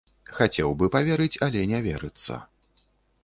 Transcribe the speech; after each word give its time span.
Хацеў 0.37 0.71
бы 0.79 0.85
паверыць, 0.95 1.41
але 1.47 1.61
не 1.71 1.81
верыцца. 1.87 2.39